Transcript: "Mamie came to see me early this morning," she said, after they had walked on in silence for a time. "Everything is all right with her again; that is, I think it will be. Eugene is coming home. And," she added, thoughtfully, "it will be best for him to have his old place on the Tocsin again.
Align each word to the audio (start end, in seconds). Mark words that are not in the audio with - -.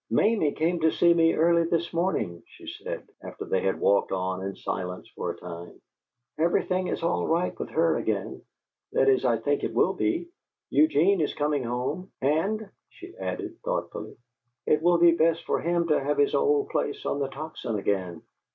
"Mamie 0.09 0.53
came 0.53 0.79
to 0.79 0.89
see 0.91 1.13
me 1.13 1.35
early 1.35 1.63
this 1.65 1.93
morning," 1.93 2.41
she 2.47 2.65
said, 2.65 3.07
after 3.21 3.45
they 3.45 3.61
had 3.61 3.79
walked 3.79 4.11
on 4.11 4.41
in 4.41 4.55
silence 4.55 5.07
for 5.09 5.29
a 5.29 5.37
time. 5.37 5.79
"Everything 6.39 6.87
is 6.87 7.03
all 7.03 7.27
right 7.27 7.53
with 7.59 7.69
her 7.69 7.97
again; 7.97 8.41
that 8.93 9.07
is, 9.07 9.23
I 9.25 9.37
think 9.37 9.63
it 9.63 9.75
will 9.75 9.93
be. 9.93 10.27
Eugene 10.71 11.21
is 11.21 11.35
coming 11.35 11.63
home. 11.63 12.11
And," 12.19 12.67
she 12.89 13.15
added, 13.17 13.59
thoughtfully, 13.63 14.17
"it 14.65 14.81
will 14.81 14.97
be 14.97 15.11
best 15.11 15.43
for 15.43 15.61
him 15.61 15.87
to 15.89 16.03
have 16.03 16.17
his 16.17 16.33
old 16.33 16.69
place 16.69 17.05
on 17.05 17.19
the 17.19 17.29
Tocsin 17.29 17.77
again. 17.77 18.23